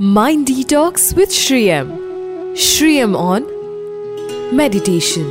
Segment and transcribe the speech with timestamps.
[0.00, 1.88] Mind Detox with Sri M.
[2.54, 3.42] Shriyam on
[4.54, 5.24] Meditation.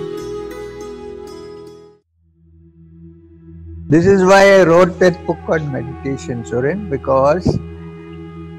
[3.88, 7.46] This is why I wrote that book on meditation, Suren, because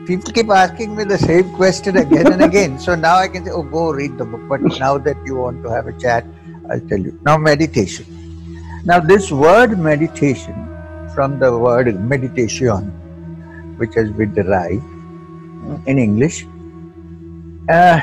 [0.06, 2.79] people keep asking me the same question again and again.
[2.79, 4.40] So now I can say, oh, go read the book.
[4.48, 6.25] But now that you want to have a chat,
[6.70, 7.20] I'll tell you.
[7.22, 8.06] Now, meditation.
[8.86, 10.54] Now, this word meditation,
[11.14, 12.93] from the word meditation,
[13.77, 14.82] which has been derived
[15.86, 16.46] in English,
[17.68, 18.00] uh,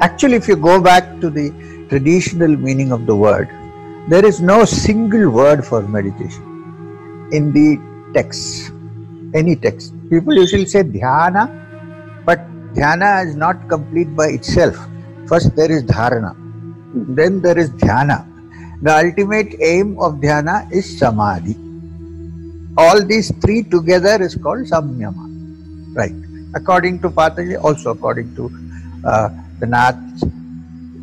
[0.00, 1.50] actually, if you go back to the
[1.88, 3.48] traditional meaning of the word,
[4.08, 7.80] there is no single word for meditation in the
[8.14, 8.70] text,
[9.34, 9.92] any text.
[10.10, 11.48] People usually say dhyana,
[12.24, 12.38] but
[12.74, 14.76] dhyana is not complete by itself.
[15.26, 16.36] First, there is dharana,
[16.94, 18.30] then there is dhyana.
[18.82, 21.56] The ultimate aim of dhyana is samadhi.
[22.76, 25.33] All these three together is called samyama.
[25.94, 26.14] Right.
[26.54, 28.50] According to Patanjali, also according to
[29.04, 29.28] uh,
[29.60, 29.98] the Nath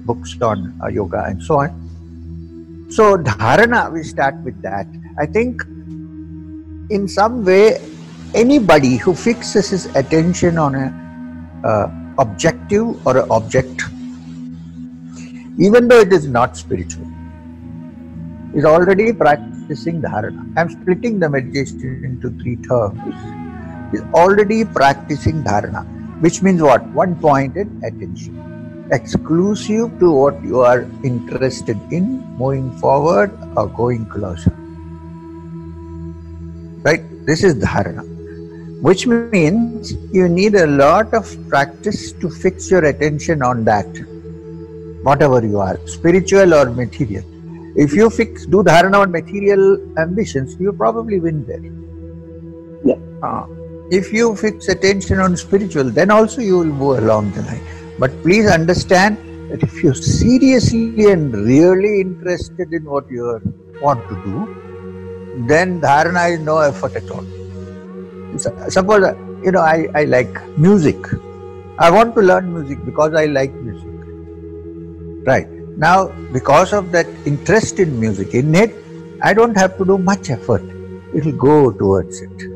[0.06, 2.88] books on uh, yoga and so on.
[2.90, 4.86] So, dharana, we start with that.
[5.18, 5.62] I think
[6.90, 7.82] in some way,
[8.34, 13.84] anybody who fixes his attention on an uh, objective or an object,
[15.58, 17.08] even though it is not spiritual,
[18.54, 20.54] is already practicing dharana.
[20.58, 23.41] I'm splitting the meditation into three terms.
[23.94, 25.84] Is already practicing dharana,
[26.22, 26.86] which means what?
[26.88, 34.52] One pointed attention, exclusive to what you are interested in, moving forward or going closer.
[36.84, 37.04] Right?
[37.26, 38.04] This is dharana,
[38.82, 43.88] which means you need a lot of practice to fix your attention on that,
[45.04, 47.26] whatever you are, spiritual or material.
[47.76, 51.62] If you fix do dharana on material ambitions, you probably win there.
[52.84, 52.96] Yeah.
[53.22, 53.46] Uh,
[53.92, 57.64] if you fix attention on spiritual, then also you will move along the line.
[58.00, 59.18] But please understand
[59.52, 63.42] that if you're seriously and really interested in what you
[63.82, 67.26] want to do, then dharana is no effort at all.
[68.70, 70.96] Suppose, you know, I, I like music.
[71.78, 73.90] I want to learn music because I like music.
[75.28, 75.50] Right.
[75.78, 78.74] Now, because of that interest in music, in it,
[79.22, 80.64] I don't have to do much effort.
[81.14, 82.51] It will go towards it.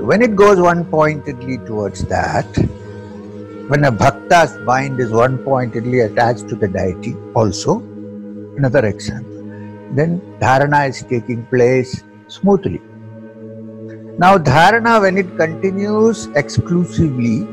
[0.00, 2.46] When it goes one pointedly towards that,
[3.68, 7.80] when a bhakta's mind is one pointedly attached to the deity, also,
[8.56, 9.42] another example,
[9.94, 12.80] then dharana is taking place smoothly.
[14.18, 17.46] Now, dharana, when it continues exclusively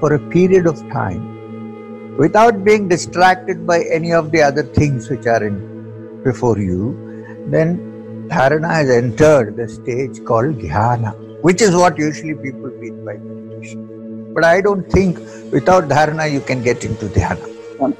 [0.00, 5.26] for a period of time, without being distracted by any of the other things which
[5.26, 11.98] are in before you, then dharana has entered the stage called dhyana, which is what
[11.98, 14.32] usually people mean by meditation.
[14.34, 15.18] But I don't think
[15.52, 17.96] without dharana you can get into dhyana.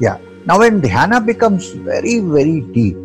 [0.00, 0.18] Yeah.
[0.46, 2.96] Now, when dhyana becomes very, very deep,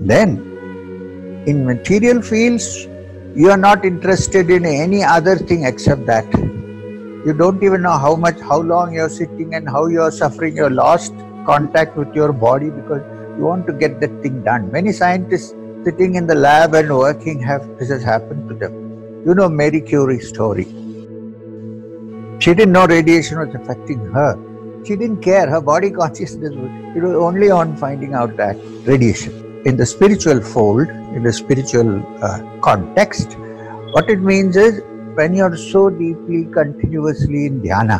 [0.00, 0.42] then
[1.46, 2.88] in material fields
[3.34, 6.26] you are not interested in any other thing except that
[7.24, 10.70] you don't even know how much how long you're sitting and how you're suffering you're
[10.70, 11.14] lost
[11.46, 13.02] contact with your body because
[13.38, 17.40] you want to get that thing done many scientists sitting in the lab and working
[17.40, 18.72] have this has happened to them.
[19.26, 20.64] You know Marie Curie's story.
[22.40, 24.38] She didn't know radiation was affecting her.
[24.84, 25.48] She didn't care.
[25.48, 29.62] Her body consciousness was it was only on finding out that radiation.
[29.64, 31.90] In the spiritual fold in the spiritual
[32.24, 33.36] uh, context
[33.94, 34.80] what it means is
[35.16, 37.98] when you're so deeply continuously in dhyana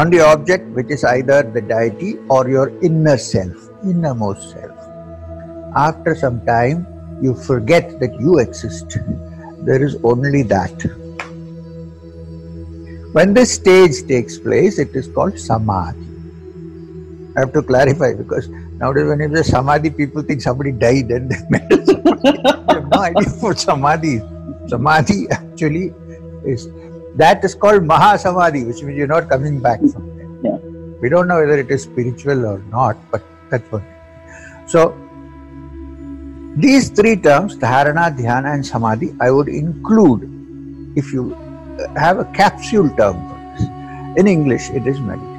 [0.00, 4.75] on the object which is either the deity or your inner self innermost self
[5.76, 6.86] after some time
[7.22, 8.98] you forget that you exist.
[9.60, 10.84] There is only that.
[13.12, 16.04] When this stage takes place it is called samadhi.
[17.36, 21.30] I have to clarify because nowadays when you say samadhi people think somebody died and
[21.30, 22.38] they made a samadhi.
[22.68, 24.70] I have no idea what samadhi is.
[24.70, 25.94] Samadhi actually
[26.44, 26.68] is
[27.16, 30.52] that is called mahasamadhi which means you're not coming back from there.
[30.52, 30.58] Yeah.
[31.00, 33.82] we don't know whether it is spiritual or not but that's what
[34.66, 34.94] so
[36.64, 40.22] these three terms dharana dhyana and samadhi i would include
[40.96, 41.24] if you
[42.04, 45.36] have a capsule term for this in english it is meditation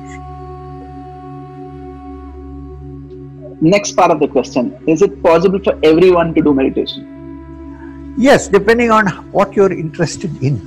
[3.60, 8.16] Next part of the question Is it possible for everyone to do meditation?
[8.16, 10.58] Yes, depending on what you're interested in.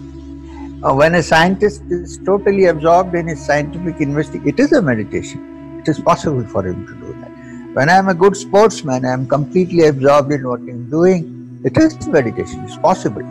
[0.82, 5.78] Uh, when a scientist is totally absorbed in his scientific investigation, it is a meditation.
[5.80, 7.29] It is possible for him to do that.
[7.72, 11.60] When I'm a good sportsman, I'm completely absorbed in what I'm doing.
[11.64, 12.64] It is meditation.
[12.64, 13.22] It's possible.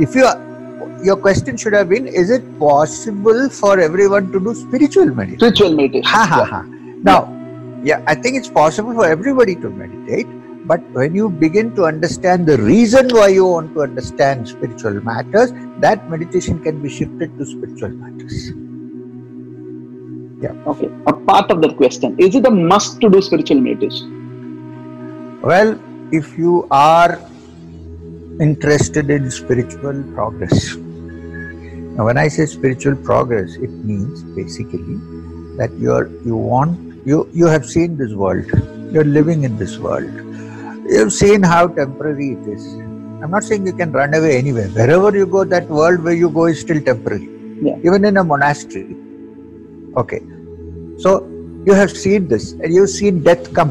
[0.00, 0.38] if you are,
[1.04, 5.40] your question should have been: Is it possible for everyone to do spiritual meditation?
[5.40, 6.04] Spiritual meditation.
[6.04, 6.62] Ha ha ha.
[7.10, 7.20] Now,
[7.84, 10.26] yeah, I think it's possible for everybody to meditate,
[10.66, 15.52] but when you begin to understand the reason why you want to understand spiritual matters,
[15.80, 18.52] that meditation can be shifted to spiritual matters.
[20.50, 20.90] Okay.
[21.06, 25.40] A part of that question: Is it a must to do spiritual meditation?
[25.42, 25.78] Well,
[26.10, 27.20] if you are
[28.40, 34.96] interested in spiritual progress, now when I say spiritual progress, it means basically
[35.58, 38.46] that you're you want you you have seen this world,
[38.92, 40.12] you're living in this world,
[40.88, 42.66] you've seen how temporary it is.
[43.22, 44.68] I'm not saying you can run away anywhere.
[44.68, 47.28] Wherever you go, that world where you go is still temporary.
[47.62, 47.76] Yeah.
[47.84, 48.96] Even in a monastery.
[49.96, 50.22] Okay.
[50.98, 51.28] So
[51.66, 53.70] you have seen this and you've seen death come.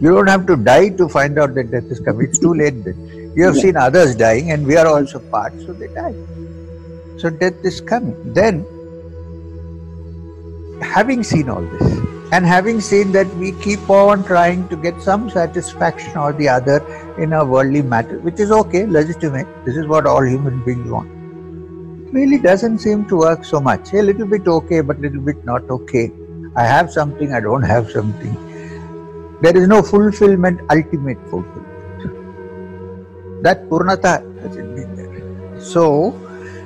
[0.00, 2.26] You don't have to die to find out that death is coming.
[2.26, 3.32] It's too late then.
[3.36, 3.62] You have Yeah.
[3.62, 6.14] seen others dying and we are also part, so they die.
[7.16, 8.16] So death is coming.
[8.34, 8.64] Then,
[10.80, 11.98] having seen all this
[12.32, 16.78] and having seen that we keep on trying to get some satisfaction or the other
[17.16, 19.46] in a worldly matter, which is okay, legitimate.
[19.64, 21.10] This is what all human beings want.
[22.14, 23.92] Really doesn't seem to work so much.
[23.92, 26.12] A little bit okay, but little bit not okay.
[26.54, 28.34] I have something, I don't have something.
[29.42, 31.72] There is no fulfillment, ultimate fulfillment.
[33.42, 35.60] That purnata hasn't been there.
[35.60, 36.12] So,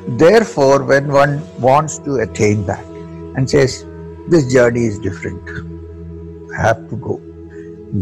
[0.06, 2.84] therefore, when one wants to attain that
[3.36, 3.86] and says,
[4.28, 5.42] This journey is different,
[6.54, 7.14] I have to go,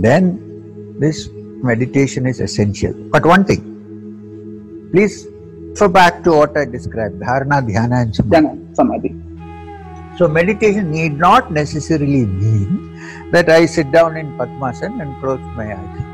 [0.06, 1.28] then this
[1.62, 2.92] meditation is essential.
[3.14, 3.62] But one thing,
[4.90, 5.28] please
[5.76, 8.74] refer back to what I described dharana, dhyana, and samadhi.
[8.74, 9.14] Samadhi.
[10.18, 15.66] So meditation need not necessarily mean that I sit down in Padmasana and close my
[15.76, 16.04] eyes.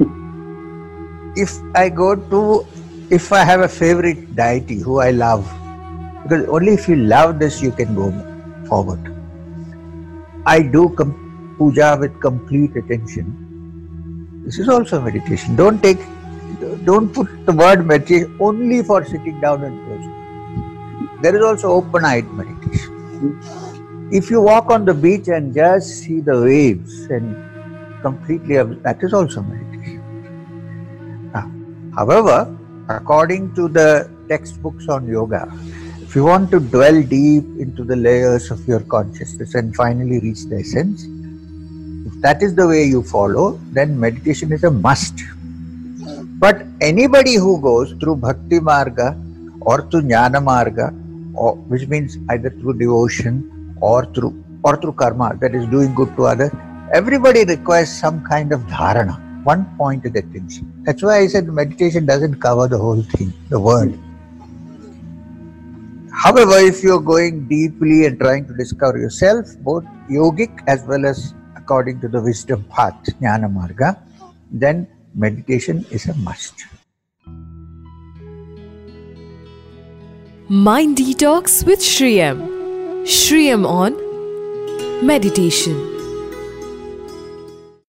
[1.36, 2.66] if I go to,
[3.10, 5.44] if I have a favorite deity who I love,
[6.22, 8.10] because only if you love this you can go
[8.68, 9.10] forward.
[10.46, 14.42] I do com- puja with complete attention.
[14.44, 15.56] This is also meditation.
[15.56, 15.98] Don't take,
[16.84, 21.20] don't put the word meditation only for sitting down and closing.
[21.22, 23.38] There is also open-eyed meditation.
[24.12, 27.36] If you walk on the beach and just see the waves and
[28.02, 30.02] completely, that is also meditation.
[31.34, 31.48] Ah,
[31.96, 32.56] However,
[32.88, 35.50] according to the textbooks on yoga,
[36.02, 40.44] if you want to dwell deep into the layers of your consciousness and finally reach
[40.44, 41.04] the essence,
[42.06, 45.14] if that is the way you follow, then meditation is a must.
[46.44, 49.08] But anybody who goes through Bhakti Marga
[49.62, 50.88] or through Jnana Marga,
[51.34, 56.14] or, which means either through devotion or through or through karma, that is doing good
[56.16, 56.50] to others,
[56.92, 60.70] everybody requires some kind of dharana, one pointed attention.
[60.84, 63.98] That's why I said meditation doesn't cover the whole thing, the world.
[66.12, 71.32] However, if you're going deeply and trying to discover yourself, both yogic as well as
[71.56, 73.98] according to the wisdom path, Jnana Marga,
[74.50, 76.66] then meditation is a must.
[80.48, 82.40] Mind Detox with Sri M.
[83.04, 83.96] Shriyam on
[85.06, 85.93] meditation.